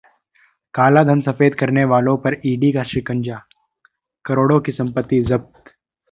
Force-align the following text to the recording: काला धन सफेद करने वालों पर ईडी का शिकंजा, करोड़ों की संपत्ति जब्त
काला 0.73 1.03
धन 1.03 1.21
सफेद 1.21 1.55
करने 1.55 1.83
वालों 1.83 2.15
पर 2.17 2.35
ईडी 2.45 2.71
का 2.71 2.83
शिकंजा, 2.83 3.37
करोड़ों 4.25 4.59
की 4.59 4.71
संपत्ति 4.71 5.21
जब्त 5.23 5.71